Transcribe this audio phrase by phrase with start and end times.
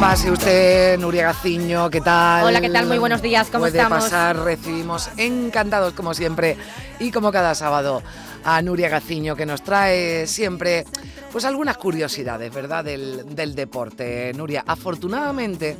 [0.00, 2.46] Pase usted, Nuria Gaciño, ¿qué tal?
[2.46, 2.86] Hola, ¿qué tal?
[2.86, 4.04] Muy buenos días, ¿cómo Puede estamos?
[4.04, 6.56] pasar, recibimos encantados como siempre
[6.98, 8.02] y como cada sábado
[8.42, 10.86] a Nuria Gaciño que nos trae siempre
[11.30, 12.82] pues algunas curiosidades, ¿verdad?
[12.82, 14.32] Del, del deporte.
[14.34, 15.76] Nuria, afortunadamente,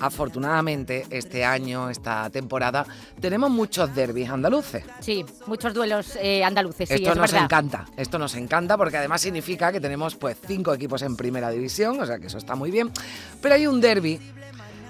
[0.00, 2.86] afortunadamente este año, esta temporada,
[3.20, 4.84] tenemos muchos derbis andaluces.
[5.00, 7.44] Sí, muchos duelos eh, andaluces, sí, esto es nos verdad.
[7.44, 12.00] encanta, esto nos encanta porque además significa que tenemos pues cinco equipos en primera división,
[12.00, 12.90] o sea que eso está muy bien.
[13.40, 14.20] Pero hay un derby,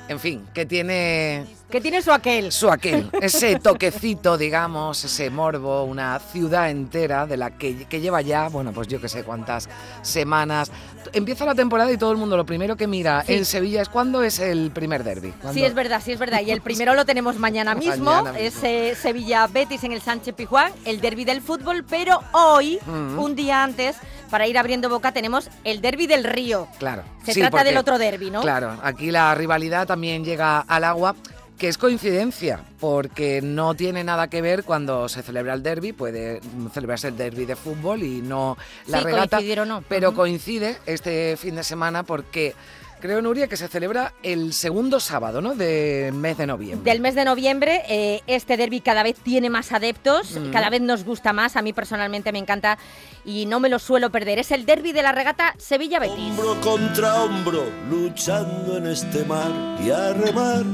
[0.09, 2.53] en fin, que tiene Que tiene su aquel.
[2.53, 8.23] su aquel, ese toquecito, digamos, ese morbo, una ciudad entera de la que, que lleva
[8.23, 9.69] ya, bueno, pues yo que sé cuántas
[10.03, 10.71] semanas.
[11.13, 13.35] Empieza la temporada y todo el mundo lo primero que mira Sí.
[13.35, 15.33] en Sevilla es cuándo es el primer derby.
[15.53, 16.41] Sí, es verdad, sí, es verdad.
[16.47, 18.05] Y el primero lo tenemos mañana mismo.
[18.13, 18.47] Mañana mismo.
[18.47, 21.85] Es eh, Sevilla-Betis en el Sánchez Pijuán, el derby del fútbol.
[21.89, 23.19] Pero hoy, Mm.
[23.19, 23.97] un día antes,
[24.31, 26.69] para ir abriendo boca, tenemos el derby del Río.
[26.79, 27.03] Claro.
[27.25, 28.41] Se sí, trata porque- del otro derby, ¿no?
[28.43, 31.15] Claro, aquí la rivalidad también llega al agua,
[31.59, 36.41] que es coincidencia, porque no tiene nada que ver cuando se celebra el derby, puede
[36.73, 38.57] celebrarse el derby de fútbol y no
[38.89, 39.83] la Sí, regata, coincidir o no.
[39.89, 40.17] pero Ujú.
[40.19, 42.55] coincide este fin de semana porque
[43.01, 46.91] creo, Nuria, que se celebra el segundo sábado, ¿no?, del mes de noviembre.
[46.91, 50.51] Del mes de noviembre, eh, este derby cada vez tiene más adeptos, Mm.
[50.51, 52.79] cada vez nos gusta más, a mí personalmente me encanta
[53.25, 54.39] y no me lo suelo perder.
[54.41, 56.17] Es el derby de la regata Sevilla-Betis.
[56.39, 59.51] Hombro contra hombro, luchando en este mar
[59.85, 60.65] y a remar,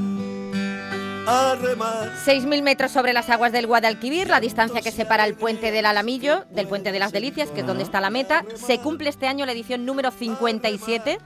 [1.26, 2.10] a remar.
[2.24, 6.44] 6.000 metros sobre las aguas del Guadalquivir, la distancia que separa el puente del Alamillo
[6.50, 8.44] del puente de las Delicias, que es donde está la meta.
[8.54, 11.18] Se cumple este año la edición número 57.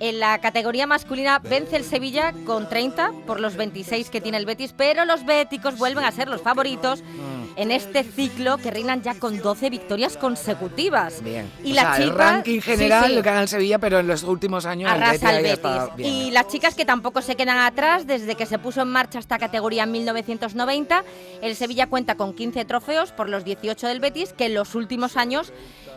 [0.00, 4.46] En la categoría masculina vence el Sevilla con 30 por los 26 que tiene el
[4.46, 9.02] Betis, pero los béticos vuelven a ser los favoritos Mm, en este ciclo que reinan
[9.02, 11.22] ya con 12 victorias consecutivas.
[11.24, 11.50] Bien.
[11.64, 13.14] Y O la sea, el ranking general sí.
[13.16, 15.96] lo gana el Sevilla, pero en los últimos años el Betis Arrasa el Betis.
[15.96, 16.12] bien.
[16.12, 19.38] Y las chicas que tampoco se quedan atrás, desde que se puso en marcha esta
[19.38, 21.02] categoría en 1990,
[21.42, 25.16] el Sevilla cuenta con 15 trofeos por los 18 del Betis, que en los últimos
[25.16, 25.52] años,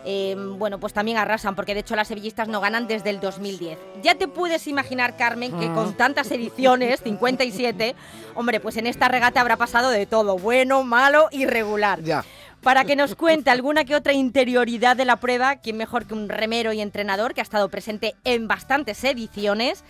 [0.05, 3.77] eh, bueno, pues también arrasan, porque de hecho las sevillistas no ganan desde el 2010.
[4.01, 7.95] Ya te puedes imaginar, Carmen, que con tantas ediciones, 57,
[8.35, 12.01] hombre, pues en esta regata habrá pasado de todo, bueno, malo y regular.
[12.01, 12.23] Ya.
[12.61, 16.29] Para que nos cuente alguna que otra interioridad de la prueba, quién mejor que un
[16.29, 19.83] remero y entrenador que ha estado presente en bastantes ediciones,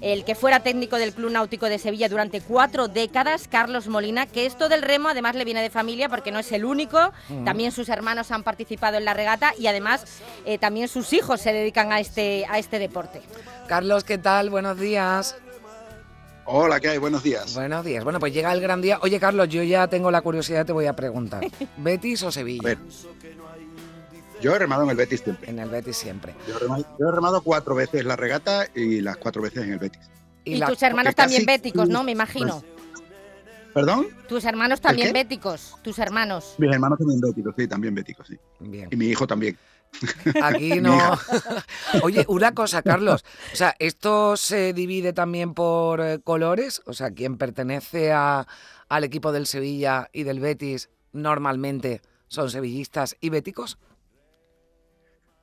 [0.00, 4.44] el que fuera técnico del Club Náutico de Sevilla durante cuatro décadas, Carlos Molina, que
[4.44, 7.12] esto del remo además le viene de familia porque no es el único,
[7.44, 10.04] también sus hermanos han participado en la regata y además
[10.44, 13.22] eh, también sus hijos se dedican a este, a este deporte.
[13.68, 14.50] Carlos, ¿qué tal?
[14.50, 15.36] Buenos días.
[16.46, 16.98] Hola, ¿qué hay?
[16.98, 17.54] Buenos días.
[17.54, 18.04] Buenos días.
[18.04, 18.98] Bueno, pues llega el gran día.
[19.02, 21.44] Oye, Carlos, yo ya tengo la curiosidad, te voy a preguntar.
[21.76, 22.62] ¿Betis o A Sevilla?
[22.62, 22.78] ver,
[24.40, 25.50] yo he remado en el Betis siempre.
[25.50, 26.34] En el Betis siempre.
[26.46, 29.72] Yo he, remado, yo he remado cuatro veces la regata y las cuatro veces en
[29.72, 30.02] el Betis.
[30.44, 32.04] Y, la- tus hermanos también casi- béticos, ¿no?
[32.04, 32.62] Me imagino.
[33.74, 34.06] ¿Perdón?
[34.28, 36.54] Tus hermanos también béticos, tus hermanos.
[36.58, 38.38] Mis hermanos también béticos, sí, también béticos, sí.
[38.60, 38.88] Bien.
[38.90, 39.58] Y mi hijo también.
[40.42, 40.98] Aquí no.
[42.02, 43.24] Oye, una cosa, Carlos.
[43.52, 46.82] O sea, ¿esto se divide también por eh, colores?
[46.86, 48.46] O sea, quien pertenece a,
[48.88, 53.78] al equipo del Sevilla y del Betis normalmente son sevillistas y béticos.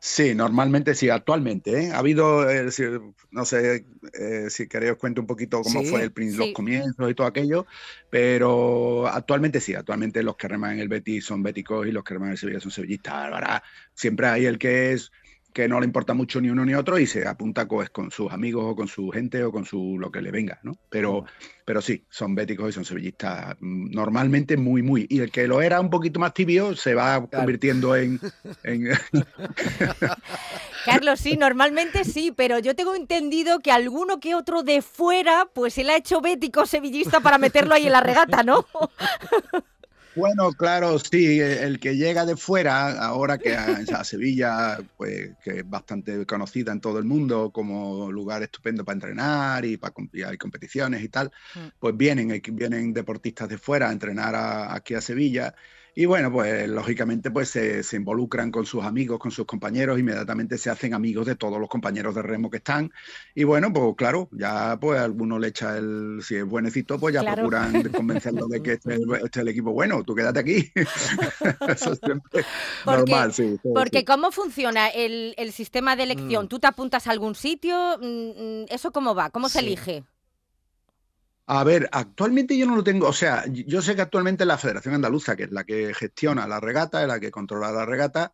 [0.05, 1.85] Sí, normalmente sí, actualmente.
[1.85, 1.91] ¿eh?
[1.93, 2.83] Ha habido, eh, si-
[3.31, 3.85] no sé
[4.19, 5.85] eh, si queréis os cuento un poquito cómo Sí.
[5.87, 6.51] fue el, los Sí.
[6.53, 7.65] comienzos y todo aquello,
[8.09, 12.15] pero actualmente sí, actualmente los que reman en el Betis son béticos y los que
[12.15, 13.13] reman en el Sevilla son sevillistas.
[13.13, 13.63] Ahora,
[13.93, 15.09] siempre hay el que es
[15.53, 18.31] que no le importa mucho ni uno ni otro y se apunta pues, con sus
[18.31, 20.75] amigos o con su gente o con su lo que le venga, ¿no?
[20.89, 21.25] Pero,
[21.63, 25.05] pero sí, son béticos y son sevillistas mm, normalmente muy, muy.
[25.09, 28.19] Y el que lo era un poquito más tibio se va convirtiendo en-
[28.63, 28.89] en
[30.85, 35.77] Carlos, sí, normalmente sí, pero yo tengo entendido que alguno que otro de fuera, pues
[35.77, 38.65] él ha hecho bético sevillista para meterlo ahí en la regata, ¿no?
[40.15, 45.59] Bueno, claro, sí, el que llega de fuera, ahora que a, a Sevilla, pues que
[45.59, 50.21] es bastante conocida en todo el mundo como lugar estupendo para entrenar y para y
[50.21, 51.67] hay competiciones y tal, Mm.
[51.79, 55.55] pues vienen, vienen deportistas de fuera a entrenar a- aquí a Sevilla
[55.95, 60.57] Y bueno, pues lógicamente pues se, se, involucran con sus amigos, con sus compañeros, inmediatamente
[60.57, 62.91] se hacen amigos de todos los compañeros de remo que están.
[63.35, 67.23] Y bueno, pues claro, ya pues alguno le echa el, si es buenecito, pues ya
[67.35, 70.71] procuran convencerlo de que este, este, es el equipo bueno, tú quédate aquí.
[71.67, 72.43] Eso es siempre
[72.85, 73.59] normal, sí.
[73.61, 76.45] porque ¿cómo funciona el, el, sistema de elección?
[76.45, 76.47] Mm.
[76.47, 77.99] ¿Tú te apuntas a algún sitio?
[77.99, 79.29] Mm, mm, ¿Eso cómo va?
[79.29, 80.03] ¿Cómo se elige?
[81.45, 84.95] A ver, actualmente yo no lo tengo, o sea, yo sé que actualmente la Federación
[84.95, 88.31] Andaluza, que es la que gestiona la regata, es la que controla la regata,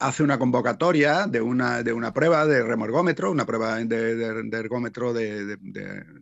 [0.00, 5.12] hace una convocatoria de una, de una prueba de remo ergómetro, una prueba de, ergómetro
[5.12, 5.56] de,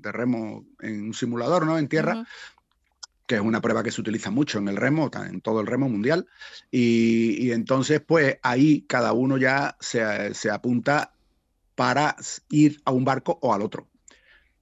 [0.02, 1.78] remo en un simulador, ¿no?
[1.78, 2.26] En tierra,
[3.26, 5.88] que es una prueba que se utiliza mucho en el remo, en todo el remo
[5.88, 6.26] mundial,
[6.70, 11.14] y, entonces, pues ahí cada uno ya se, se apunta
[11.74, 12.14] para
[12.50, 13.88] ir a un barco o al otro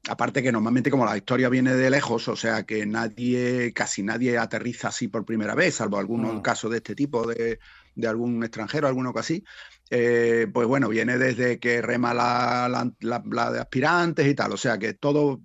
[0.09, 4.37] aparte que normalmente como la historia viene de lejos, o sea que nadie, casi nadie
[4.39, 6.41] aterriza así por primera vez, salvo algunos mm.
[6.41, 7.59] casos de este tipo, de,
[8.07, 9.45] algún extranjero, alguno que así,
[9.91, 14.95] eh, pues bueno, viene desde que rema la, de aspirantes y tal, o sea que
[14.95, 15.41] todo,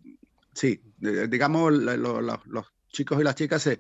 [0.54, 3.80] sí, digamos, los chicos y las chicas se,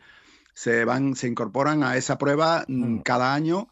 [0.53, 3.01] se, van, se incorporan a esa prueba mm, mm.
[3.01, 3.69] cada año.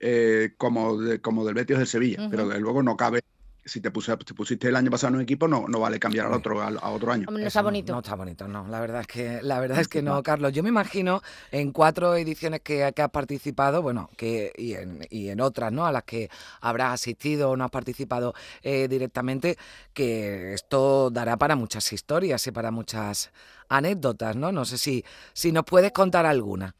[0.00, 3.24] Eh, como, como del Betis de Sevilla, pero luego no cabe
[3.68, 6.62] si te, pusiste el año pasado en un equipo, no, no vale cambiar al otro,
[6.62, 7.26] a, otro año.
[7.30, 7.92] No está bonito.
[7.92, 8.66] No, está bonito, no.
[8.68, 10.52] La verdad es que, la verdad es que no, Carlos.
[10.52, 15.40] Yo me imagino en cuatro ediciones que, has participado, bueno, que y en, y en
[15.40, 15.86] otras, ¿no?
[15.86, 16.30] A las que
[16.60, 19.58] habrás asistido o no has participado eh, directamente,
[19.92, 23.30] que esto dará para muchas historias y para muchas
[23.68, 24.50] anécdotas, ¿no?
[24.50, 25.04] No sé si,
[25.34, 26.74] si nos puedes contar alguna.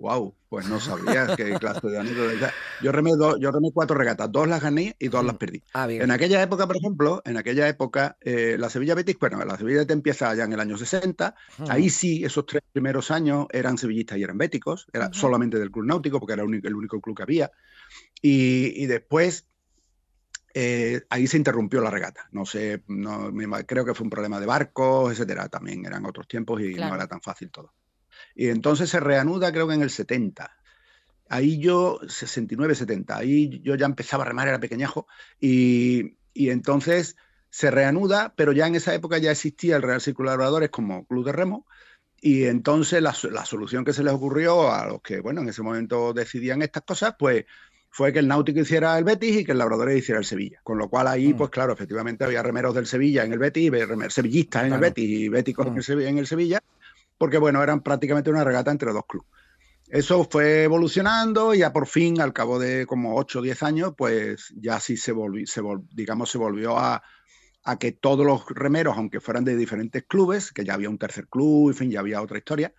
[0.00, 2.54] Wow, pues no sabía qué clase de anécdota.
[2.82, 5.38] Yo remé, yo remé cuatro regatas, dos las gané y dos las mm.
[5.38, 5.62] perdí.
[5.74, 9.58] Ah, en aquella época, por ejemplo, en aquella época, eh, la Sevilla Betis, bueno, la
[9.58, 11.34] Sevilla te empieza ya en el año 60.
[11.68, 15.84] Ahí sí, esos tres primeros años eran sevillistas y eran béticos, era solamente del club
[15.84, 17.50] náutico, porque era el único, club que había.
[18.22, 19.48] Y, después,
[20.54, 22.26] eh, ahí se interrumpió la regata.
[22.32, 23.30] No sé, no,
[23.66, 25.50] creo que fue un problema de barcos, etcétera.
[25.50, 27.74] También eran otros tiempos y no era tan fácil todo.
[28.34, 30.56] Y entonces se reanuda creo que en el 70.
[31.28, 35.06] Ahí yo, 69, 70, ahí yo ya empezaba a remar, era pequeñajo,
[35.38, 37.16] y, y entonces
[37.50, 41.04] se reanuda, pero ya en esa época ya existía el Real Círculo de Oradores como
[41.06, 41.66] club de remo,
[42.20, 45.62] y entonces la, la, solución que se les ocurrió a los que, bueno, en ese
[45.62, 47.44] momento decidían estas cosas, pues
[47.90, 50.60] fue que el Náutico hiciera el Betis y que el Labrador hiciera el Sevilla.
[50.62, 51.36] Con lo cual ahí, mm.
[51.36, 55.08] pues claro, efectivamente había remeros del Sevilla en el Betis, y sevillistas en el Betis
[55.08, 56.00] y béticos en, mm.
[56.02, 56.62] en el Sevilla,
[57.20, 59.28] porque bueno, eran prácticamente una regata entre dos clubes.
[59.88, 63.92] Eso fue evolucionando y ya por fin, al cabo de como 8 o 10 años,
[63.94, 65.60] pues ya sí se volvió, se
[65.92, 67.02] digamos, se volvió a,
[67.78, 71.68] que todos los remeros, aunque fueran de diferentes clubes, que ya había un tercer club,
[71.68, 72.72] en fin, ya había otra historia,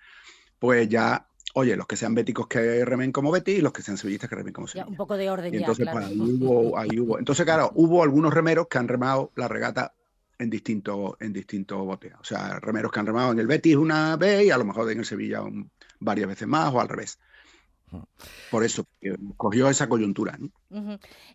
[0.58, 3.98] pues ya, oye, los que sean béticos que remen como Betis y los que sean
[3.98, 4.88] sevillistas que remen como Sevilla.
[4.88, 7.20] un poco de orden entonces, pues, ahí, hubo, ahí hubo.
[7.20, 9.94] Entonces, claro, hubo algunos remeros que han remado la regata
[10.42, 12.14] en distintos en distintos botes.
[12.20, 14.92] O sea, remeros que han remado en el Betis una vez y a lo mejor
[14.92, 15.44] en el Sevilla
[16.00, 17.20] varias veces más o al revés.
[18.50, 18.86] Por eso,
[19.38, 20.38] cogió esa coyuntura.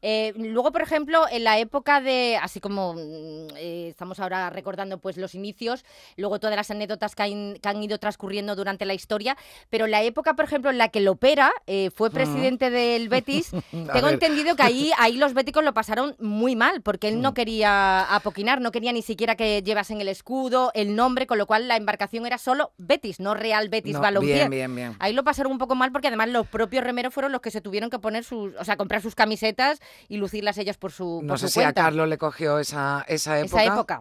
[0.03, 4.99] Eh, luego, por ejemplo, en la época de, así como mm, eh, estamos ahora recordando
[4.99, 5.85] pues los inicios,
[6.17, 9.37] luego todas las anécdotas que han, ido transcurriendo durante la historia,
[9.69, 14.09] pero la época, por ejemplo, en la que Lopera eh, fue presidente del Betis, tengo
[14.09, 17.35] entendido que ahí, ahí los béticos lo pasaron muy mal, porque él no mm.
[17.35, 21.69] quería apoquinar, no quería ni siquiera que llevasen el escudo, el nombre, con lo cual
[21.69, 24.49] la embarcación era solo Betis, no Real Betis no, Balompié.
[24.49, 27.41] Bien, bien, Ahí lo pasaron un poco mal porque además los propios remeros fueron los
[27.41, 30.93] que se tuvieron que poner sus, o sea, comprar sus camisetas y lucirlas ellas por
[30.93, 33.63] su No sé si a Carlos le cogió esa, esa época.
[33.63, 34.01] Esa época.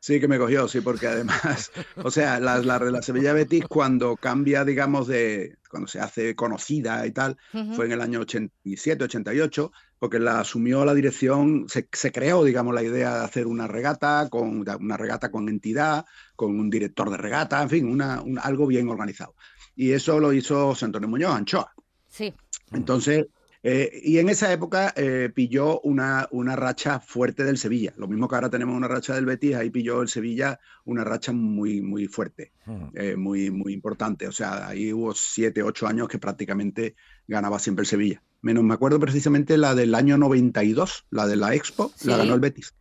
[0.00, 0.20] Sí.
[0.20, 5.06] que me cogió, sí, porque además, o sea, la, la, Sevilla Betis cuando cambia, digamos,
[5.06, 7.38] de, cuando se hace conocida y tal,
[7.74, 12.74] fue en el año 87, 88, porque la asumió la dirección, se, se, creó, digamos,
[12.74, 16.04] la idea de hacer una regata, con una regata con entidad,
[16.36, 19.34] con un director de regata, en fin, una, algo bien organizado.
[19.80, 21.72] Y eso lo hizo José Antonio Muñoz, Anchoa.
[22.06, 22.34] Sí.
[22.70, 23.28] Entonces,
[23.62, 27.94] eh, y en esa época eh, pilló una, una, racha fuerte del Sevilla.
[27.96, 31.32] Lo mismo que ahora tenemos una racha del Betis, ahí pilló el Sevilla una racha
[31.32, 32.88] muy, muy fuerte, hmm.
[32.92, 34.28] eh, muy, muy importante.
[34.28, 36.94] O sea, ahí hubo siete, ocho años que prácticamente
[37.26, 38.22] ganaba siempre el Sevilla.
[38.42, 42.40] Menos me acuerdo precisamente la del año 92, la de la Expo, la ganó el
[42.40, 42.74] Betis.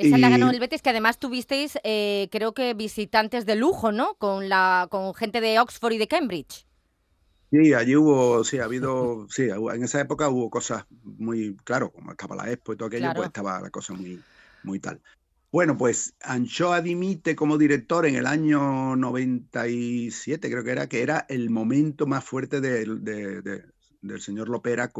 [0.00, 4.14] Esa la ganó el Betis, que además tuvisteis, creo que visitantes de lujo, ¿no?
[4.14, 6.66] Con, la, con gente de Oxford y de Cambridge.
[7.50, 12.12] Sí, allí hubo, sí, ha habido, sí, en esa época hubo cosas muy, claro, como
[12.12, 14.20] estaba la Expo y todo aquello, pues estaba la cosa muy,
[14.62, 15.00] muy tal.
[15.52, 21.26] Bueno, pues Anchoa dimite como director en el año 97, creo que era, que era
[21.28, 23.02] el momento más fuerte del,
[24.00, 24.90] del señor Lopera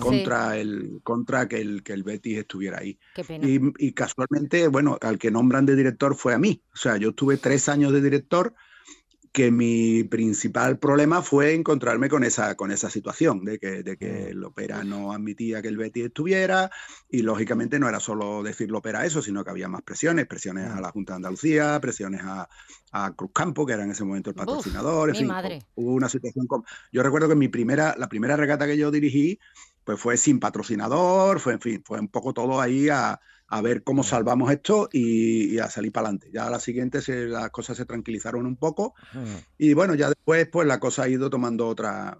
[0.00, 2.98] contra, el, contra que, el, que el Betis estuviera ahí.
[3.42, 6.62] Y, y, casualmente, bueno, al que nombran de director fue a mí.
[6.72, 8.54] O sea, yo estuve tres años de director
[9.34, 14.28] que mi principal problema fue encontrarme con esa, con esa situación de que, de que
[14.28, 16.70] el Opera no admitía que el Betis estuviera
[17.10, 20.80] y lógicamente no era solo decir Opera eso, sino que había más presiones, presiones a
[20.80, 22.48] la Junta de Andalucía, presiones a,
[22.92, 25.32] a Cruzcampo, que era en ese momento el patrocinador, en fin,
[25.74, 26.46] hubo una situación.
[26.92, 29.40] Yo recuerdo que mi primera, la primera regata que yo dirigí
[29.82, 33.20] pues fue sin patrocinador, fue en fin, fue un poco todo ahí a,
[33.54, 36.28] a ver cómo salvamos esto y, a salir para adelante.
[36.32, 38.94] Ya a la siguiente se, las cosas se tranquilizaron un poco
[39.56, 42.18] y bueno, ya después pues la cosa ha ido tomando otra,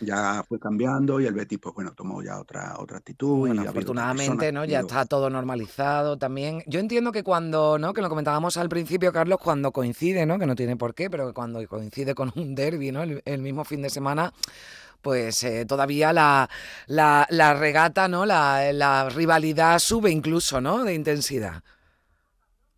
[0.00, 4.52] ya fue cambiando y el Betis pues bueno tomó ya otra otra actitud y afortunadamente
[4.52, 6.62] no ya está todo normalizado también.
[6.66, 10.46] Yo entiendo que cuando no que lo comentábamos al principio Carlos cuando coincide no que
[10.46, 13.80] no tiene por qué pero que cuando coincide con un derby no el mismo fin
[13.80, 14.34] de semana
[15.02, 16.48] pues eh, todavía la,
[16.86, 18.24] la, regata, ¿no?
[18.24, 20.84] La, rivalidad sube incluso, ¿no?
[20.84, 21.62] De intensidad.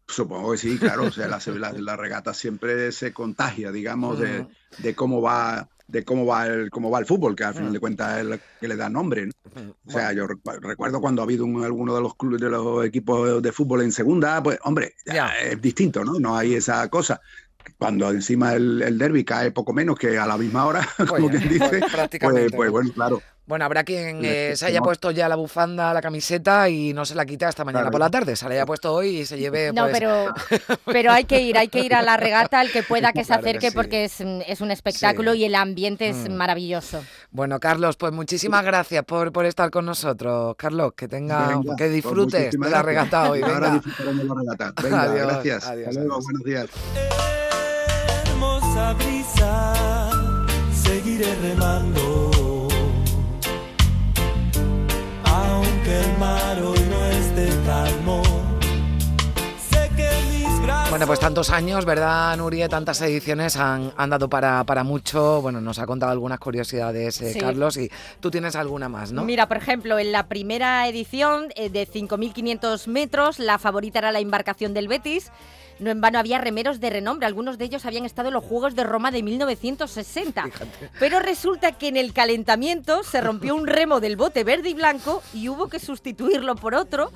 [0.09, 1.05] Supongo que sí, claro.
[1.05, 6.71] O sea, la, regata siempre se contagia, digamos, de, cómo va de cómo va el
[6.71, 9.29] cómo va el fútbol, que al final de cuentas es el que le da nombre.
[9.87, 13.53] O sea, yo recuerdo cuando ha habido alguno de los clubes de los equipos de
[13.53, 16.19] fútbol en segunda, pues hombre, es distinto, ¿no?
[16.19, 17.21] No hay esa cosa
[17.79, 21.49] cuando encima el, el derby cae poco menos que a la misma hora, como quien
[21.49, 21.81] dice,
[22.21, 23.23] pues, pues, bueno, claro.
[23.47, 27.15] Bueno, habrá quien eh, se haya puesto ya la bufanda, la camiseta y no se
[27.15, 28.37] la quite hasta mañana por la tarde.
[28.37, 29.71] Se la haya puesto hoy y se lleve.
[29.71, 30.35] No, pues pero,
[30.87, 33.35] pero hay que ir, hay que ir a la regata, el que pueda que se
[33.35, 36.33] acerque, porque es, es, un espectáculo y el ambiente es mm.
[36.33, 37.05] maravilloso.
[37.33, 40.57] Bueno, Carlos, pues muchísimas gracias por, por estar con nosotros.
[40.57, 43.43] Carlos, que tenga, que pues disfrutes de la regata hoy.
[43.43, 43.55] Venga.
[43.55, 44.83] Ahora disfrutaremos la regata.
[44.83, 45.67] Venga, adiós, gracias.
[45.67, 45.95] Adiós,
[46.25, 46.71] buenos días
[48.75, 50.11] brisa,
[50.73, 52.69] seguiré remando.
[55.25, 56.84] Aunque el mar hoy
[60.95, 62.69] Bueno, pues tantos años, ¿verdad, Nuria?
[62.69, 65.43] Tantas ediciones han, han dado para, para, mucho.
[65.43, 69.25] Bueno, nos ha contado algunas curiosidades, eh, Carlos, y tú tienes alguna más, ¿no?
[69.25, 74.21] Mira, por ejemplo, en la primera edición eh, de 5.500 metros, la favorita era la
[74.21, 75.33] embarcación del Betis.
[75.81, 78.77] No en vano había remeros de renombre, algunos de ellos habían estado en los Juegos
[78.77, 80.45] de Roma de 1960.
[81.01, 85.25] Pero resulta que en el calentamiento se rompió un remo del bote verde y blanco
[85.33, 87.11] y hubo que sustituirlo por otro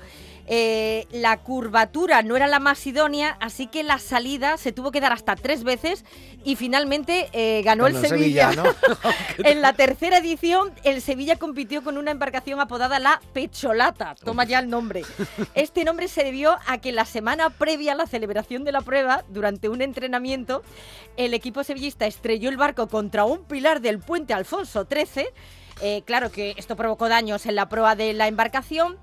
[0.51, 5.01] eh, la curvatura no era la más idónea, así que la salida se tuvo que
[5.01, 6.07] dar hasta tres veces
[6.43, 8.51] y finalmente eh, ganó el Sevilla.
[9.39, 14.15] en la tercera edición, el Sevilla compitió con una embarcación apodada la Pecholata.
[14.15, 15.03] Toma ya el nombre.
[15.55, 19.25] Este nombre se debió a que la semana previa a la celebración de la prueba,
[19.29, 20.63] durante un entrenamiento,
[21.17, 25.27] el equipo sevillista estrelló el barco contra un pilar del puente Alfonso XIII.
[25.81, 28.99] Eh, claro que esto provocó daños en la proa de la embarcación.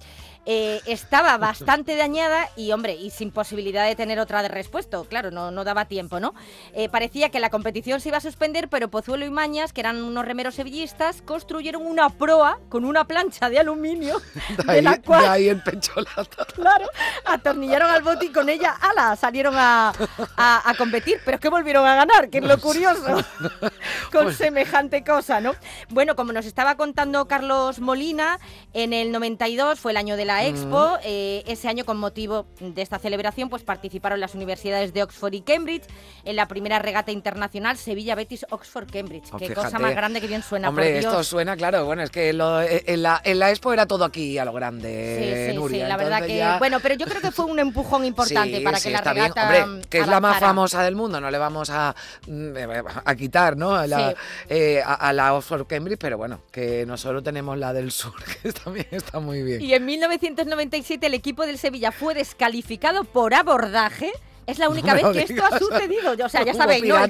[0.47, 5.01] Eh, estaba bastante dañada y, hombre, y sin posibilidad de tener otra de respuesta.
[5.09, 6.33] Claro, no, no daba tiempo, ¿no?
[6.73, 10.03] Eh, parecía que la competición se iba a suspender, pero Pozuelo y Mañas, que eran
[10.03, 14.21] unos remeros sevillistas, construyeron una proa con una plancha de aluminio.
[14.65, 16.45] De, ahí, la cual, ahí el pecholata.
[16.55, 16.87] Claro,
[17.25, 19.93] atornillaron al bote y con ella, ala, salieron a,
[20.37, 21.19] a, competir.
[21.25, 23.23] Pero es que volvieron a ganar, que es lo curioso,
[24.11, 25.53] con pues semejante cosa, ¿no?
[25.89, 28.39] Bueno, como nos estaba contando Carlos Molina,
[28.73, 30.97] en el 92 fue el año de la Expo.
[31.03, 35.41] Eh, ese año, con motivo de esta celebración, pues participaron las universidades de Oxford y
[35.41, 35.83] Cambridge
[36.23, 39.29] en la primera regata internacional Sevilla Betis Oxford Cambridge.
[39.31, 40.69] Oh, Qué cosa más grande que bien suena.
[40.69, 41.85] Hombre, esto suena, claro.
[41.85, 45.51] Bueno, es que eh, en, la, Expo era todo aquí a lo grande.
[45.51, 46.43] Sí, sí, sí la verdad que.
[46.59, 49.43] Bueno, pero yo creo que fue un empujón importante para que la regata.
[49.43, 51.95] Hombre, que es la más famosa del mundo, no le vamos a,
[52.27, 52.53] mm,
[53.03, 53.75] a quitar, ¿no?
[53.75, 54.15] A la,
[54.49, 58.87] eh, a, la Oxford Cambridge, pero bueno, que nosotros tenemos la del sur, que también
[58.91, 59.61] está muy bien.
[59.61, 64.11] Y en 1900 1997 el equipo del Sevilla fue descalificado por abordaje.
[64.47, 66.15] Es la única vez que esto ha sucedido.
[66.23, 67.03] O sea, ya sabéis, ¿no?
[67.03, 67.09] el,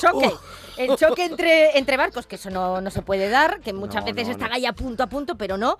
[0.00, 0.32] choque.
[0.76, 4.52] El choque entre, entre barcos, que eso no, se puede dar, que muchas veces están
[4.52, 5.78] ahí a punto a punto, pero no.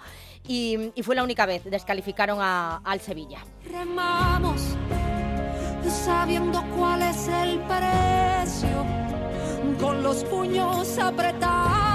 [0.49, 1.64] Y, fue la única vez.
[1.64, 3.45] Descalificaron al Sevilla.
[3.71, 4.62] Remamos
[5.88, 8.85] sabiendo cuál es el precio,
[9.81, 11.86] con los puños apretados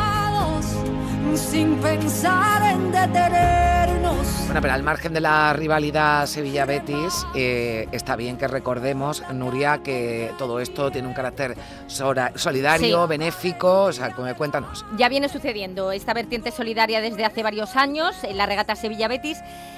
[1.35, 4.17] sin pensar en detenernos.
[4.45, 10.31] Bueno, pero al margen de la rivalidad Sevilla-Betis, eh, está bien que recordemos, Nuria, que
[10.37, 11.55] todo esto tiene un carácter
[11.87, 13.09] solidario, Sí.
[13.09, 13.83] benéfico.
[13.83, 14.85] O sea, cu- cuéntanos.
[14.97, 19.37] Ya viene sucediendo esta vertiente solidaria desde hace varios años en la regata Sevilla-Betis.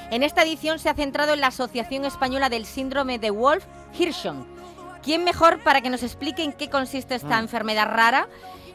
[0.10, 4.46] En esta edición se ha centrado en la Asociación Española del Síndrome de Wolf-Hirschhorn.
[5.03, 7.43] ¿Quién mejor para que nos explique en qué consiste esta Mm.
[7.43, 8.27] enfermedad rara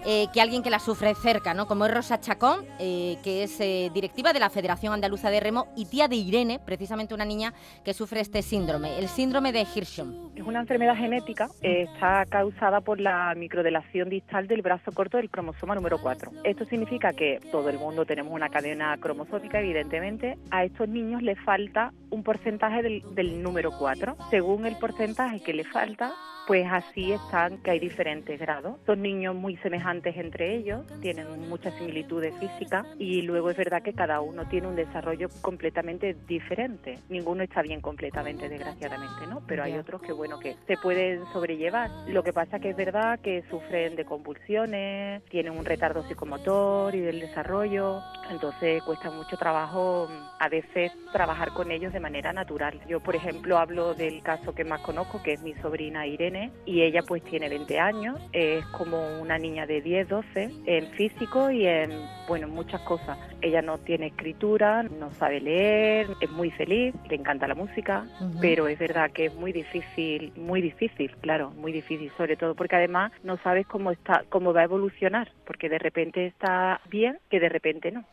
[0.05, 1.67] eh, que alguien que la sufre cerca, ¿no?
[1.67, 5.69] Como es Rosa Chacón, eh, que es eh, directiva de la Federación Andaluza de Remo
[5.77, 7.53] y tía de Irene, precisamente una niña
[7.85, 10.33] que sufre este síndrome, el síndrome de Hirschhorn.
[10.37, 15.75] Es una enfermedad genética, está causada por la microdelación distal del brazo corto del cromosoma
[15.75, 16.31] número 4.
[16.45, 20.39] Esto significa que todo el mundo tenemos una cadena cromosómica, evidentemente.
[20.51, 24.17] A estos niños les falta un porcentaje del, del número 4.
[24.31, 26.13] Según el porcentaje que les falta,
[26.49, 28.77] pues así están, que hay diferentes grados.
[28.87, 33.93] Son niños muy semejantes entre ellos, tienen muchas similitudes físicas y luego es verdad que
[33.93, 37.01] cada uno tiene un desarrollo completamente diferente.
[37.11, 39.43] Ninguno está bien completamente, desgraciadamente, ¿no?
[39.47, 41.91] Pero hay otros que, bueno, que se pueden sobrellevar.
[42.07, 47.01] Lo que pasa que es verdad que sufren de convulsiones, tienen un retardo psicomotor y
[47.01, 48.01] del desarrollo,
[48.31, 52.81] entonces cuesta mucho trabajo mm, a veces trabajar con ellos de manera natural.
[52.89, 56.83] Yo, por ejemplo, hablo del caso que más conozco, que es mi sobrina Irene, y
[56.83, 61.67] ella pues tiene 20 años, es como una niña de 10, 12 en físico y
[61.67, 61.91] en,
[62.27, 63.19] bueno, en muchas cosas.
[63.41, 68.07] Ella no tiene escritura, no sabe leer, es muy feliz, le encanta la música,
[68.41, 72.77] pero es verdad que es muy difícil, muy difícil, claro, muy difícil, sobre todo porque
[72.77, 77.41] además no sabes cómo está, cómo va a evolucionar, porque de repente está bien, que
[77.41, 78.05] de repente no.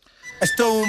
[0.41, 0.83] Esto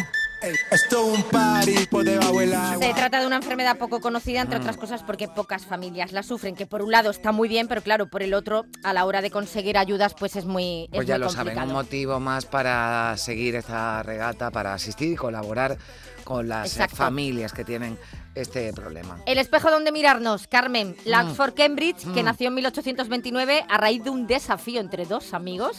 [0.70, 2.86] esto un party por debajo del agua.
[2.86, 6.54] Se trata de una enfermedad poco conocida, entre otras cosas, porque pocas familias la sufren,
[6.54, 9.22] que por un lado está muy bien, pero claro, por el otro, a la hora
[9.22, 12.46] de conseguir ayudas, pues es muy es Pues ya muy lo saben, un motivo más
[12.46, 15.78] para seguir esta regata, para asistir y colaborar
[16.26, 16.96] con las eh, Exacto.
[16.96, 17.96] familias que tienen
[18.34, 19.16] este problema.
[19.26, 21.36] El espejo donde mirarnos, Carmen, la Mm.
[21.54, 22.26] Cambridge, que Mm.
[22.26, 25.76] nació en 1829 a raíz de un desafío entre dos amigos.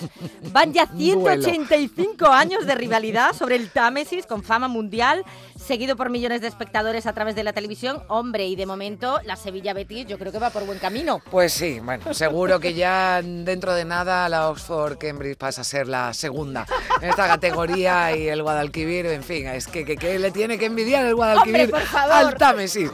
[0.53, 1.43] Van ya Un duelo.
[1.43, 5.23] 185 años de rivalidad sobre el Támesis con fama mundial,
[5.67, 8.01] seguido por millones de espectadores a través de la televisión.
[8.07, 11.21] Hombre, y de momento la Sevilla Betis yo creo que va por buen camino.
[11.29, 15.87] Pues sí, bueno, seguro que ya dentro de nada la Oxford Cambridge pasa a ser
[15.87, 16.65] la segunda
[17.01, 20.65] en esta categoría y el Guadalquivir, en fin, es que, que, que le tiene que
[20.65, 22.13] envidiar el Guadalquivir Hombre, por favor.
[22.13, 22.89] al Támesis.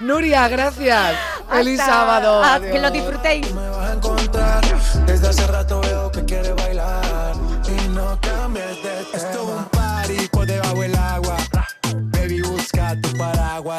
[0.00, 1.16] Nuria, gracias.
[1.50, 2.40] Feliz Hasta- sábado.
[2.44, 3.52] ah, que lo disfrutéis.
[3.52, 4.62] me vas a encontrar.
[5.06, 7.34] Desde hace rato veo que quieres bailar
[7.66, 9.68] y no cambies de tema.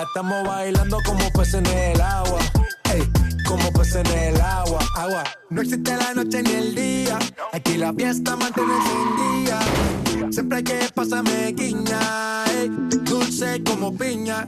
[0.04, 2.40] Estamos bailando como peces en el agua.
[2.94, 3.10] Ey,
[3.48, 4.80] como peces en el agua.
[4.98, 5.24] Agua.
[5.50, 7.18] No existe la noche ni el día.
[7.54, 9.60] Aquí la fiesta mantiene sin día.
[10.32, 12.44] Siempre hay que pasarme guiña.
[12.52, 12.70] ey,
[13.04, 14.48] dulce como piña.